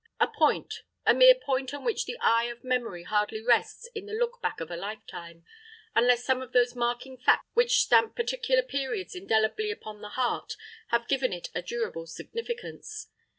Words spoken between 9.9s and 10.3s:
the